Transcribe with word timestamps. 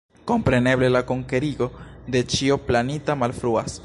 Kompreneble 0.29 0.89
la 0.95 1.01
konkretigo 1.11 1.67
de 2.17 2.23
ĉio 2.35 2.61
planita 2.71 3.21
malfruas. 3.25 3.79